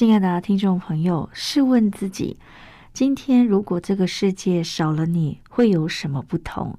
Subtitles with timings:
[0.00, 2.38] 亲爱的听众朋友，试问自己。
[2.94, 6.78] 今天，如果这个世界少了你，会有什么不同？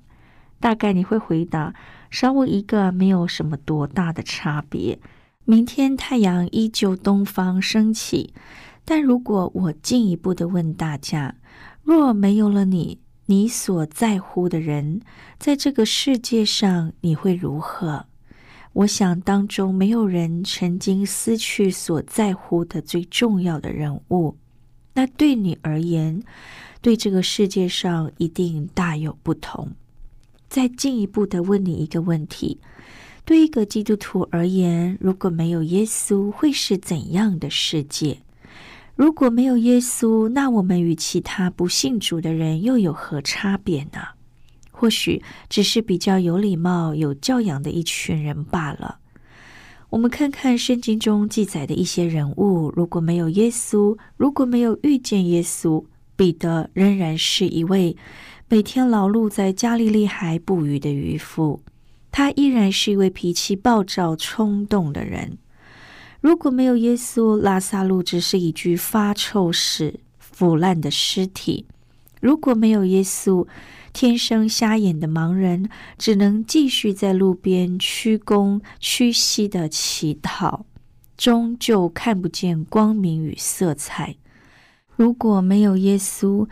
[0.60, 1.76] 大概你会回答：
[2.10, 4.98] 少我一个，没有什么多大的差别。
[5.46, 8.34] 明天太阳依旧东方升起。
[8.84, 11.36] 但如果我进一步的问大家：
[11.84, 15.00] 若没有了你，你所在乎的人，
[15.38, 18.08] 在这个世界上，你会如何？
[18.74, 24.36] 我想，当中没有人曾经失去所在乎的最重要的人物。
[24.94, 26.24] 那对你而言，
[26.82, 29.70] 对这个世界上一定大有不同。
[30.48, 32.60] 再进一步的问你一个问题：
[33.26, 38.20] 对一个基督徒而言，如果没有耶稣，会是怎样的世界？
[38.96, 44.00] 如果没有耶稣，那我们与其他不信主的人又有何差别呢？
[44.82, 48.98] 或许只是比较有礼貌、有教养的一群人罢了。
[49.92, 55.86] 我们看看圣经中记载的一些人物，如果没有耶稣，如果没有遇见耶稣，
[56.16, 57.96] 彼得仍然是一位
[58.50, 61.62] 每天劳碌在加利利海捕鱼的渔夫，
[62.12, 65.38] 他依然是一位脾气暴躁、冲动的人。
[66.22, 71.68] 如果没有耶稣，拉萨路只是一具发臭屎、腐烂的尸体。
[72.20, 73.46] 如果没有耶稣，
[73.94, 80.66] 天生瞎眼的盲人只能继续在路边屈躬屈膝的乞讨，
[81.18, 84.16] 终究看不见光明与色彩。
[84.96, 86.48] 如果没有耶稣，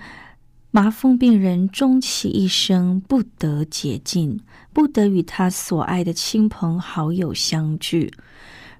[0.71, 4.39] 麻风病人终其一生不得洁净，
[4.71, 8.13] 不得与他所爱的亲朋好友相聚。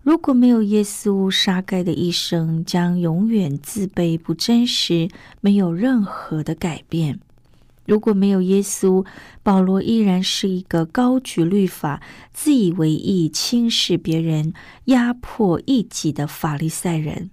[0.02, 5.10] 如果没有耶稣，沙盖的一生将永远自卑不真实，
[5.42, 7.20] 没有任何的改变。
[7.90, 9.04] 如果没有耶稣，
[9.42, 14.54] 保罗依然是一个高举律法、自以为意、轻视别人、
[14.86, 17.32] 压迫异己的法利赛人。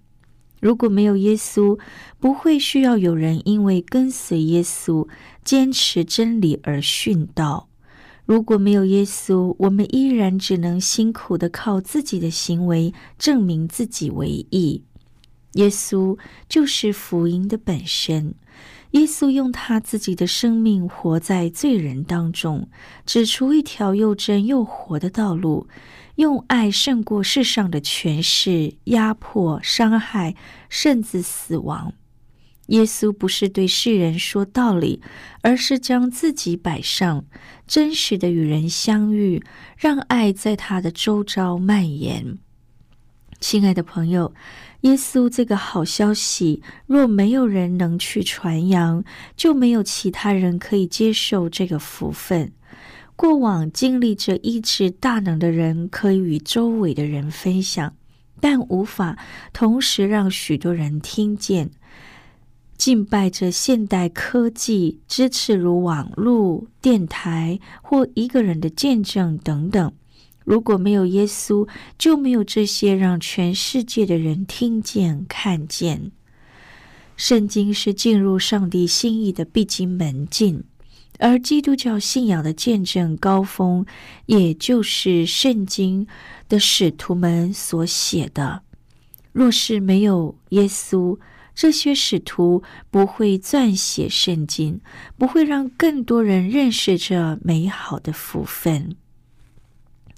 [0.58, 1.78] 如果没有耶稣，
[2.18, 5.06] 不会需要有人因为跟随耶稣、
[5.44, 7.68] 坚持真理而殉道。
[8.24, 14.82] 如果没有耶稣，我们依然只能辛苦的靠自己的行为证明自己为义。
[15.52, 16.18] 耶稣
[16.48, 18.34] 就是福音的本身。
[18.96, 22.66] 耶稣用他自己的生命活在罪人当中，
[23.04, 25.68] 指出一条又真又活的道路，
[26.14, 30.34] 用爱胜过世上的权势、压迫、伤害，
[30.70, 31.92] 甚至死亡。
[32.68, 35.02] 耶稣不是对世人说道理，
[35.42, 37.26] 而是将自己摆上，
[37.66, 39.44] 真实的与人相遇，
[39.76, 42.38] 让爱在他的周遭蔓延。
[43.40, 44.32] 亲爱的朋友。
[44.82, 49.02] 耶稣这个好消息，若没有人能去传扬，
[49.36, 52.52] 就没有其他人可以接受这个福分。
[53.16, 57.94] 过往经历着医治大能的人，可以与周围的人分享，
[58.40, 59.18] 但无法
[59.52, 61.70] 同时让许多人听见。
[62.76, 69.90] 敬拜着现代科技支持，如网络、电台或一个人的见证等等。
[70.46, 76.12] 如果没有耶稣，就没有这些让全世界的人听见、看见。
[77.16, 80.62] 圣经是进入上帝心意的必经门径，
[81.18, 83.84] 而基督教信仰的见证高峰，
[84.26, 86.06] 也就是圣经
[86.48, 88.62] 的使徒们所写的。
[89.32, 91.18] 若是没有耶稣，
[91.56, 94.80] 这些使徒不会撰写圣经，
[95.18, 98.94] 不会让更多人认识这美好的福分。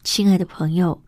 [0.03, 1.03] 亲爱的朋友，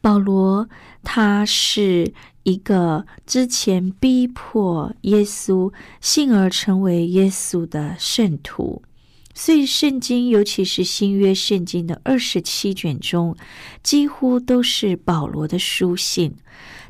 [0.00, 0.68] 保罗
[1.02, 8.82] 他是一个之前逼迫耶稣幸而成为耶稣的圣徒，
[9.34, 13.36] 所以圣经，尤其是新约圣经的二十七卷中，
[13.82, 16.34] 几乎都是保罗的书信。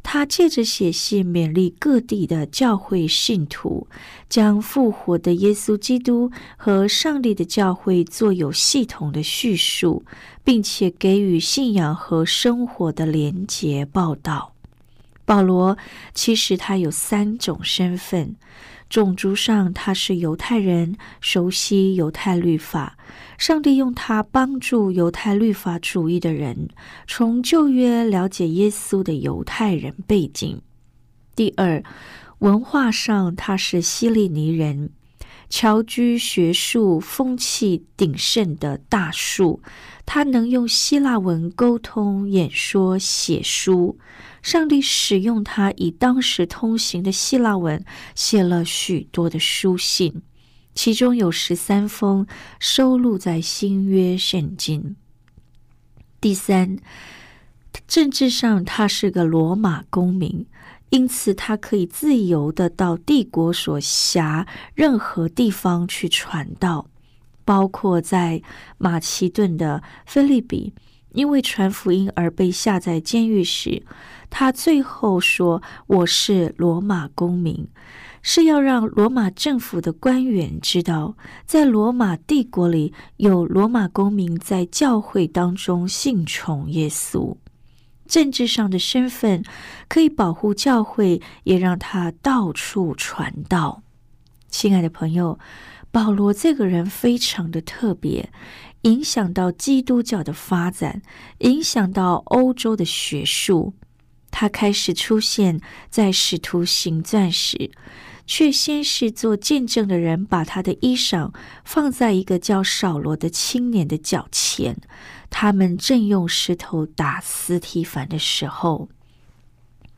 [0.08, 3.88] 他借着写信勉励各地的教会信徒，
[4.28, 10.04] 将复活的耶稣基督和上帝的教会做有系统的叙述，
[10.44, 14.52] 并且给予信仰和生活的连结报道。
[15.26, 15.76] 保罗
[16.14, 18.36] 其实他有三种身份。
[18.88, 22.96] 种族上，他是犹太人，熟悉犹太律法。
[23.36, 26.68] 上帝用他帮助犹太律法主义的人，
[27.08, 30.62] 从旧约了解耶稣的犹太人背景。
[31.34, 31.82] 第二，
[32.38, 34.90] 文化上，他是希利尼人，
[35.48, 39.62] 侨居学术风气鼎盛的大树，
[40.04, 43.98] 他能用希腊文沟通、演说、写书。
[44.42, 47.84] 上帝使用他以当时通行的希腊文
[48.14, 50.22] 写了许多的书信，
[50.74, 52.26] 其中有十三封
[52.60, 54.94] 收录在新约圣经。
[56.20, 56.78] 第三，
[57.88, 60.46] 政治上他是个罗马公民，
[60.90, 66.86] 因此他可以自由的到帝国所辖任何地方去传道，
[67.44, 68.40] 包括在
[68.78, 70.72] 马其顿的菲利比，
[71.12, 73.82] 因为传福音而被下在监狱时。
[74.30, 77.66] 他最后说：“我是罗马公民，
[78.22, 81.16] 是要让罗马政府的官员知道，
[81.46, 87.36] 在罗马帝国里有罗马公民在教会当中信从耶稣。
[88.06, 89.44] 政治上的身份
[89.88, 93.82] 可以保护教会，也让他到处传道。”
[94.48, 95.38] 亲爱的朋友，
[95.90, 98.30] 保罗这个人非常的特别，
[98.82, 101.02] 影响到基督教的发展，
[101.38, 103.74] 影响到欧洲的学术。
[104.30, 107.70] 他开始出现在使徒行传时，
[108.26, 111.32] 却先是做见证的人把他的衣裳
[111.64, 114.76] 放在一个叫扫罗的青年的脚前。
[115.30, 118.88] 他们正用石头打斯提凡的时候，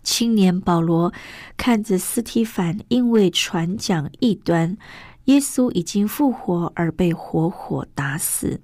[0.02, 1.12] 青年保罗
[1.56, 4.76] 看着斯提凡因为传讲异端，
[5.24, 8.60] 耶稣已经复活而被活活打死。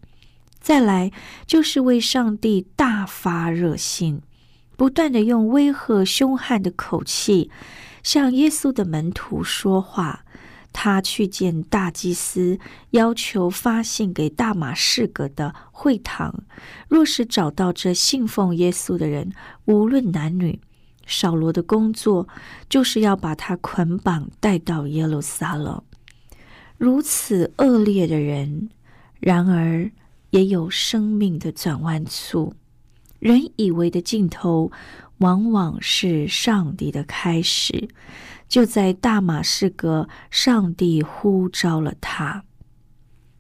[0.61, 1.13] 再来
[1.47, 4.23] 就是为上帝大发热心。
[4.77, 7.49] 不断的用威吓、凶悍的口气
[8.03, 10.24] 向耶稣的门徒说话。
[10.75, 12.59] 他去见大祭司，
[12.91, 16.43] 要求发信给大马士革的会堂，
[16.89, 19.33] 若是找到这信奉耶稣的人，
[19.67, 20.61] 无论男女，
[21.07, 22.29] 扫罗的工作
[22.69, 25.81] 就是要把他捆绑带到耶路撒冷。
[26.77, 28.69] 如此恶劣的人，
[29.21, 29.91] 然而
[30.31, 32.53] 也有生命的转弯处。
[33.21, 34.71] 人以为的尽头，
[35.19, 37.89] 往往是上帝的开始。
[38.49, 42.45] 就在大马士革，上帝呼召了他。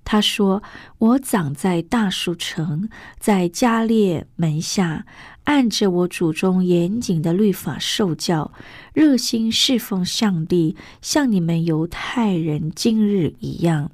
[0.04, 0.62] 他说
[0.98, 5.06] ：“我长在大树城，在加列门下，
[5.44, 8.52] 按着我祖宗严谨的律法受教，
[8.92, 13.90] 热心侍奉上帝，像你们犹太人今日一样。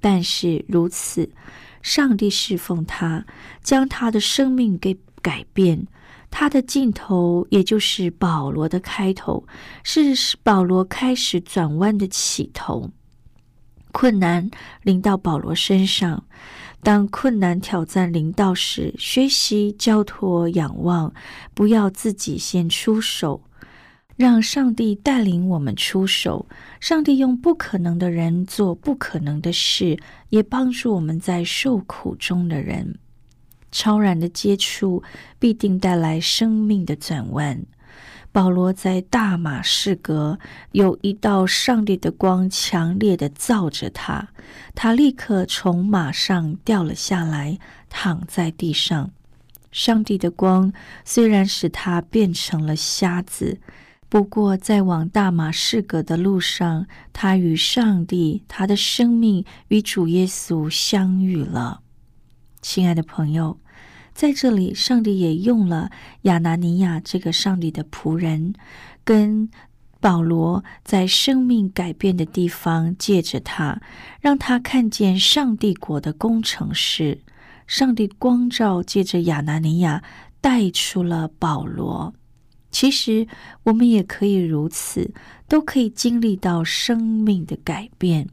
[0.00, 1.30] 但是如此，
[1.80, 3.24] 上帝侍奉他，
[3.62, 5.88] 将他的生命给。”改变
[6.38, 9.46] 他的尽头，也就是保罗的开头，
[9.82, 12.90] 是保罗开始转弯的起头。
[13.90, 14.50] 困难
[14.82, 16.22] 临到保罗身上，
[16.82, 21.10] 当困难挑战临到时，学习交托仰望，
[21.54, 23.42] 不要自己先出手，
[24.16, 26.46] 让上帝带领我们出手。
[26.80, 32.98] 上帝用不可能的人做不可能的事，也帮助我们在受苦中的人。
[33.78, 35.02] 超然的接触
[35.38, 37.62] 必定带来生命的转弯。
[38.32, 40.38] 保罗在大马士革
[40.72, 44.28] 有一道上帝的光强烈的照着他，
[44.74, 47.58] 他立刻从马上掉了下来，
[47.90, 49.10] 躺在地上。
[49.70, 50.72] 上帝的光
[51.04, 53.60] 虽然使他变成了瞎子，
[54.08, 61.82] 不过在往大马士革的路上，他与上帝、他的生命与主耶稣相遇了。
[62.62, 63.58] 亲爱的朋友，
[64.16, 65.90] 在这里，上帝也用了
[66.22, 68.54] 亚拿尼亚这个上帝的仆人，
[69.04, 69.50] 跟
[70.00, 73.78] 保罗在生命改变的地方，借着他，
[74.22, 77.20] 让他看见上帝国的工程师。
[77.66, 80.02] 上帝光照借着亚拿尼亚
[80.40, 82.14] 带出了保罗。
[82.70, 83.26] 其实
[83.64, 85.12] 我们也可以如此，
[85.46, 88.30] 都可以经历到生命的改变。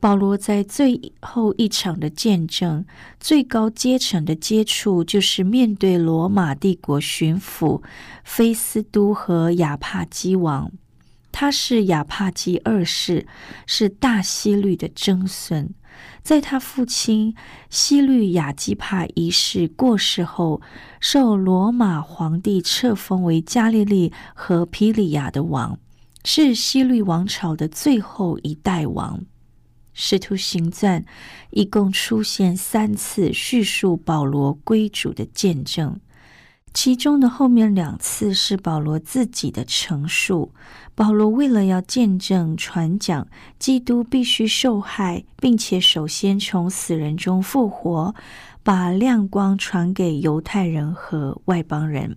[0.00, 2.86] 保罗在最后一场的见证，
[3.20, 7.82] 最高阶层的接触，就是面对罗马帝国巡抚
[8.24, 10.72] 菲斯都和亚帕基王。
[11.30, 13.26] 他是亚帕基二世，
[13.66, 15.68] 是大希律的曾孙。
[16.22, 17.34] 在他父亲
[17.68, 20.62] 西律亚基帕一世过世后，
[20.98, 25.78] 受罗马皇帝册封为加利利和皮里亚的王，
[26.24, 29.20] 是西律王朝的最后一代王。
[30.02, 31.04] 使徒行传
[31.50, 36.00] 一共出现三次叙述保罗归主的见证。
[36.72, 40.54] 其中的后面两次是保罗自己的陈述。
[40.94, 43.28] 保罗为了要见证传讲
[43.58, 48.14] 基督必须受害，并且首先从死人中复活，
[48.62, 52.16] 把亮光传给犹太人和外邦人。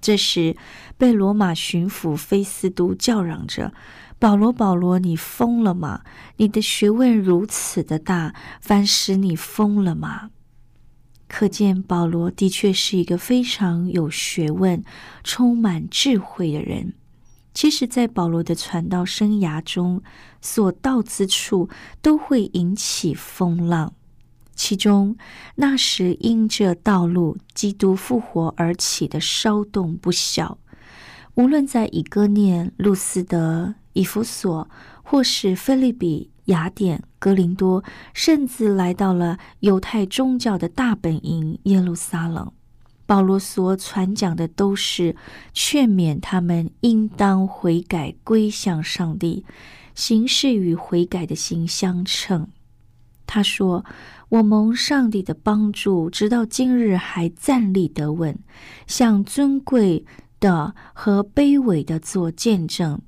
[0.00, 0.56] 这时，
[0.96, 3.72] 被罗马巡抚菲斯都叫嚷着
[4.18, 6.02] ：“保罗，保罗，你疯了吗？
[6.36, 10.30] 你的学问如此的大，凡使你疯了吗？”
[11.28, 14.82] 可见保罗的确是一个非常有学问、
[15.22, 16.94] 充满智慧的人。
[17.52, 20.02] 其实，在保罗的传道生涯中，
[20.40, 21.68] 所到之处
[22.00, 23.92] 都会引起风浪。
[24.54, 25.16] 其中，
[25.56, 30.58] 那时因着道路基督复活而起的骚动不小。
[31.34, 34.68] 无论在以哥念、路斯德、以弗所，
[35.02, 36.30] 或是菲利比。
[36.48, 42.50] 雅典、格林多，甚至来到了犹太宗教的大本营耶路撒冷。
[43.04, 45.14] 保罗所传讲的都是
[45.52, 49.44] 劝勉他们应当悔改归向上帝，
[49.94, 52.48] 行事与悔改的心相称。
[53.26, 53.84] 他说
[54.30, 58.38] ：“我蒙上帝的帮助，直到今日还站立得稳，
[58.86, 60.06] 向尊贵
[60.40, 63.02] 的和卑微的做见证。”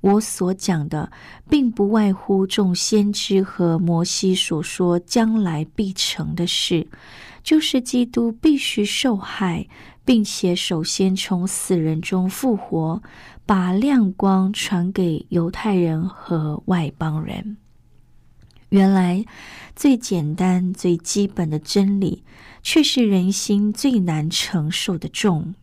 [0.00, 1.12] 我所讲的，
[1.48, 6.88] 并不外乎众先知和摩西所说将来必成的事，
[7.42, 9.68] 就是基督必须受害，
[10.04, 13.02] 并且首先从死人中复活，
[13.44, 17.58] 把亮光传给犹太人和外邦人。
[18.70, 19.24] 原来，
[19.74, 22.22] 最简单、最基本的真理，
[22.62, 25.54] 却是人心最难承受的重。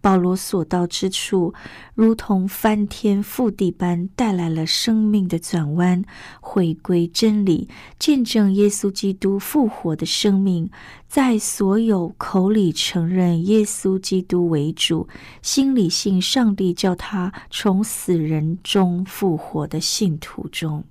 [0.00, 1.52] 保罗所到之处，
[1.94, 6.02] 如同翻天覆地般带来了生命的转弯，
[6.40, 10.70] 回归真理，见证耶稣基督复活的生命，
[11.06, 15.06] 在所有口里承认耶稣基督为主，
[15.42, 20.84] 心里信上帝叫他从死人中复活的信徒中，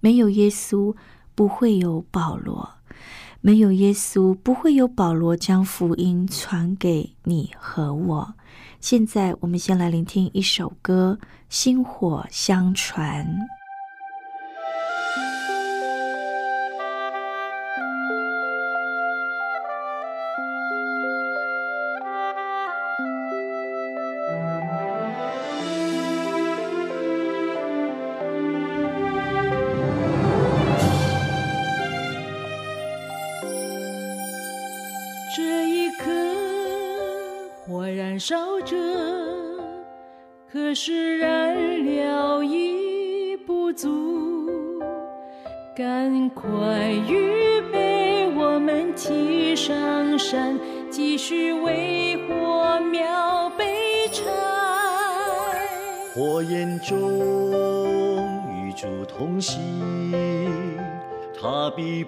[0.00, 0.94] 没有耶稣，
[1.36, 2.73] 不会有保罗。
[3.46, 8.34] 没有耶稣，不会有保罗将福音传给你和我。
[8.80, 11.18] 现在，我们先来聆听一首歌，
[11.50, 13.26] 《薪火相传》。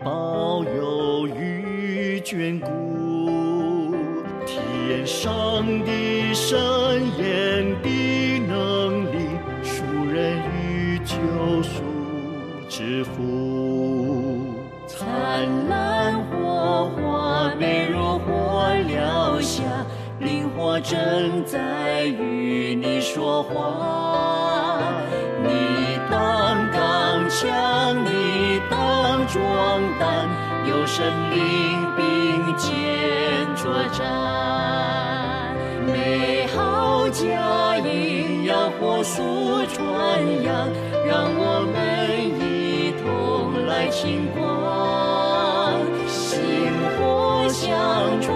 [0.04, 3.94] 保佑与眷顾。
[4.44, 6.58] 天上的神
[7.18, 9.16] 眼的能力，
[9.62, 11.16] 赎人与救
[11.62, 11.82] 赎
[12.68, 14.54] 之福。
[14.86, 19.62] 灿烂火花，美如火燎下，
[20.20, 24.45] 灵火正在与你说话。
[29.36, 30.26] 壮胆，
[30.66, 31.36] 有神灵
[31.94, 32.72] 并肩
[33.54, 34.02] 作战，
[35.86, 39.84] 美好佳音要火速传
[40.42, 40.70] 扬，
[41.06, 41.76] 让我们
[42.40, 46.40] 一同来庆光，星
[46.96, 47.68] 火相
[48.22, 48.32] 传，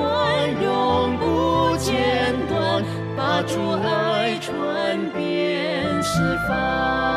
[0.63, 2.85] 永不间断，
[3.17, 7.10] 把主爱传遍四方。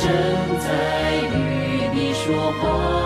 [0.00, 0.08] 正
[0.60, 2.97] 在与你说话，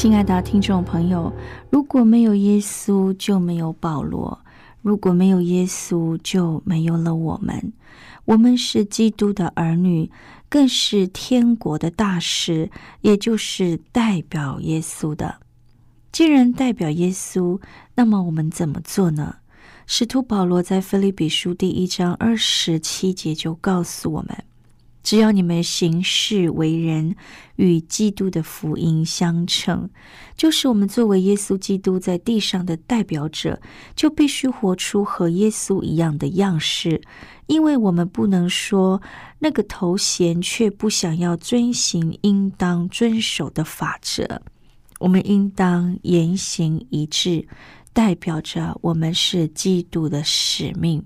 [0.00, 1.30] 亲爱的听众朋友，
[1.68, 4.34] 如果没有耶稣，就没有保罗；
[4.80, 7.74] 如果没有耶稣，就没有了我们。
[8.24, 10.10] 我们是基督的儿女，
[10.48, 12.70] 更是天国的大使，
[13.02, 15.34] 也就是代表耶稣的。
[16.10, 17.60] 既然代表耶稣，
[17.94, 19.36] 那么我们怎么做呢？
[19.86, 24.44] 使徒保罗在腓立比书第一章二十七节就告诉我们：
[25.02, 27.16] 只要你们行事为人
[27.56, 29.88] 与基督的福音相称，
[30.36, 33.60] 就是我们作为耶稣基督在地上的代表者，
[33.96, 37.00] 就必须活出和耶稣一样的样式。
[37.46, 39.02] 因为我们不能说
[39.40, 44.42] 那个头衔，却不想要遵行应当遵守的法则。
[45.00, 47.48] 我们应当言行一致，
[47.92, 51.04] 代表着我们是基督的使命。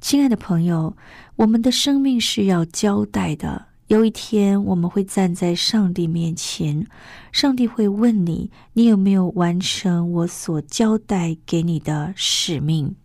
[0.00, 0.96] 亲爱的朋友，
[1.36, 3.66] 我们的生命是要交代的。
[3.88, 6.86] 有一天，我们会站在上帝面前，
[7.32, 12.96] 上帝会问你：你有没有完成我所交代给你的使命？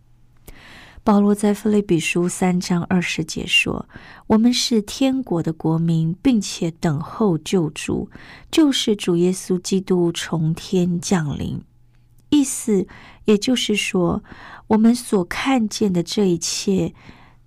[1.04, 3.86] 保罗在腓立比书三章二十节说
[4.28, 8.08] ：“我们是天国的国民，并且等候救主，
[8.50, 11.60] 就是主耶稣基督从天降临。”
[12.30, 12.88] 意思
[13.24, 14.22] 也就是说，
[14.68, 16.92] 我们所看见的这一切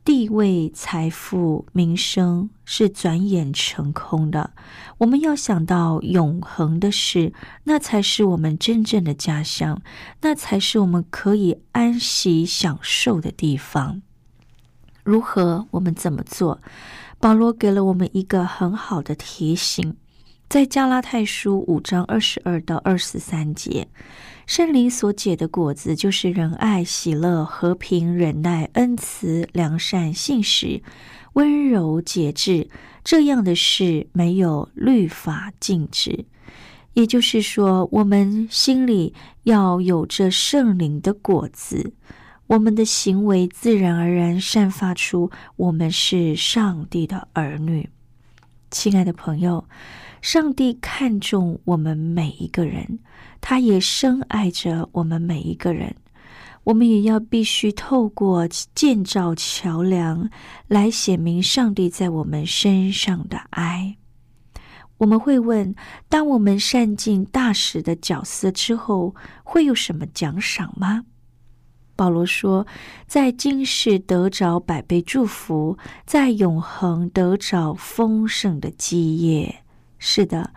[0.06, 4.52] 地位、财富、名声是转眼成空的。
[5.00, 7.34] 我们要想到永恒的事，
[7.66, 9.82] 那才是我们真正的家乡，
[10.22, 14.02] 那才是我们可以安息享受的地方。
[15.04, 15.68] 如何？
[15.72, 16.62] 我们怎么做？
[17.20, 19.98] 保罗给了我们一个很好的提醒，
[20.50, 23.88] 在加拉太书五章二十二到二十三节。
[24.48, 30.82] 圣灵所结的果子，就是仁爱、喜乐、和平、忍耐、恩慈、良善、信实、
[31.34, 32.68] 温柔、节制。
[33.04, 36.26] 这样的事没有律法禁止。
[36.94, 41.94] 也就是说，我们心里要有着圣灵的果子，
[42.48, 47.88] 我们的行为自然而然散发出我们是上帝的儿女。
[48.72, 49.66] 亲爱的朋友，
[50.22, 53.00] 上帝看重我们每一个人。
[53.42, 55.96] 他也深爱着我们每一个人，
[56.66, 60.30] 我们也要必须透过建造桥梁
[60.68, 63.96] 来显明上帝在我们身上的爱。
[64.98, 65.74] 我们会问：
[66.10, 71.06] 当我们善尽大使的角色之后，会有什么奖赏吗？
[71.96, 72.68] 保罗说
[73.08, 79.64] ：“在今世得着百倍祝福，在永恒得着丰盛的基业。”
[80.00, 80.52] 是的。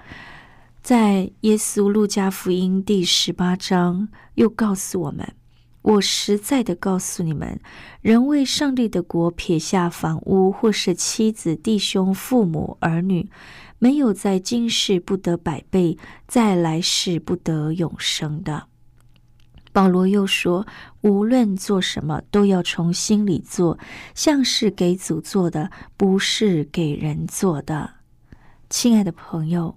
[0.80, 5.34] 在耶稣路加福音第十八章，又告诉我们
[5.82, 7.60] ：“我实在的告诉你们，
[8.00, 13.30] 人为上帝的国撇下房屋，或是妻子、弟兄、父母、儿女，
[13.78, 18.66] 没有在今世不得百倍，在来世不得永生的。”
[19.72, 20.66] 保罗又说
[21.02, 23.78] ：“无论做什么，都要从心里做，
[24.14, 27.94] 像是给主做的，不是给人做的。”
[28.72, 29.76] 亲爱的朋友，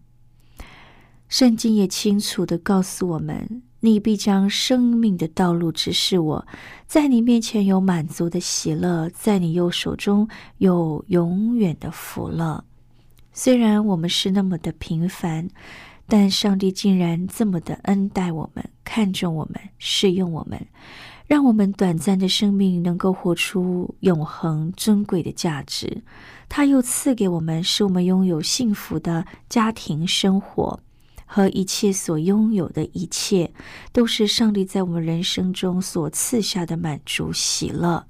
[1.27, 6.47] 圣经也清楚的告诉我们：“你必将生命的道路指示我，
[6.87, 10.29] 在你面前有满足的喜乐，在你右手中
[10.59, 12.63] 有永远的福乐。”
[13.33, 15.49] 虽然我们是那么的平凡。
[16.07, 20.67] 但上帝竟然这么的恩待我们，看重我们，适用我们，
[21.27, 26.03] 让我们短暂的生命能够活出永恒珍贵的价值。
[26.47, 30.79] 他又赐给我们，使我们拥有幸福的家庭生活
[31.25, 33.51] 和一切所拥有的一切，
[33.91, 38.05] 都是上帝在我们人生中所赐下的满足喜乐。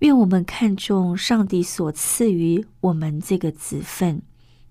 [0.00, 4.20] 愿我们看重上帝所赐予我们这个子分，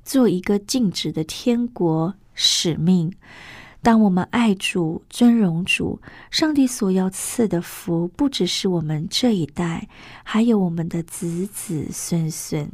[0.04, 2.16] 做一个尽职的天国。
[2.36, 3.14] 使命。
[3.84, 6.00] 当我们爱主、尊荣主，
[6.32, 9.90] 上帝所要赐的福，不只是我们这一代，
[10.24, 12.72] 还有我们的子子孙孙。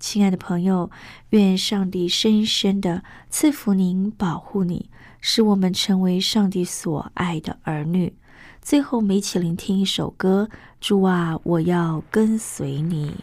[0.00, 0.90] 亲爱的朋友，
[1.30, 8.12] 愿上帝深深的赐福您、保护你，使我们成为上帝所爱的儿女。
[8.60, 10.48] 最后，我们一起聆听一首歌：
[10.80, 13.14] 主啊，我要跟随你。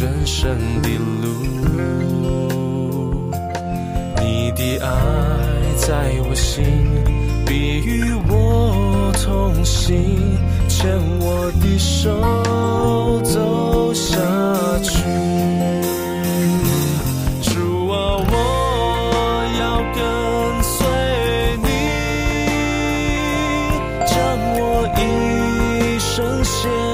[0.00, 0.88] 人生的
[1.22, 1.28] 路。
[4.20, 4.88] 你的爱
[5.76, 6.64] 在我心，
[7.46, 9.94] 必与我同行，
[10.68, 12.10] 牵我的手
[13.22, 14.18] 走下
[14.82, 15.04] 去。
[17.42, 18.34] 主啊，我
[19.60, 19.62] 要
[19.94, 20.02] 跟
[20.62, 20.76] 随
[21.62, 21.68] 你，
[24.06, 24.14] 将
[24.58, 24.60] 我
[24.98, 25.00] 一
[26.00, 26.93] 生献。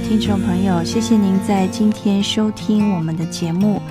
[0.00, 3.82] 听众朋友，谢谢您在今天收听我们的节目。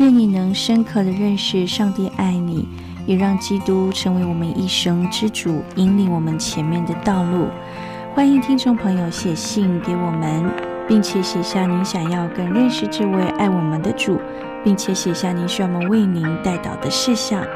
[0.00, 2.66] 愿你能深刻的认识上帝爱你，
[3.06, 7.46] 也让基督成为我们一生之主，引领我们前面的道路。
[8.12, 10.50] 欢迎听众朋友写信给我们，
[10.88, 14.18] 并且写下您想要更认识这位爱我们的主，
[14.64, 17.46] 并且写下您需要我们为您带导的事项。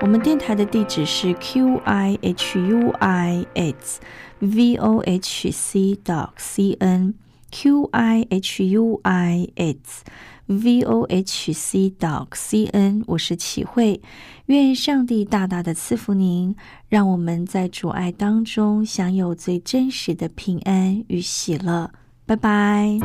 [0.00, 4.00] 我们电台的地址是 q i h u i s
[4.38, 7.14] v o h c dot c n
[7.58, 10.04] q i h u i s
[10.44, 13.02] v o h c dot c n。
[13.06, 14.02] 我是启慧，
[14.44, 16.54] 愿上帝大大的赐福您，
[16.90, 21.90] 让我们在主爱当中享有最真实的平安与喜乐。
[22.26, 22.98] 拜拜。